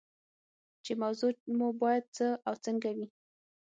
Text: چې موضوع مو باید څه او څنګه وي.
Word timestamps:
چې 0.83 0.91
موضوع 1.01 1.31
مو 1.57 1.67
باید 1.81 2.03
څه 2.17 2.27
او 2.47 2.55
څنګه 2.65 2.89
وي. 2.95 3.07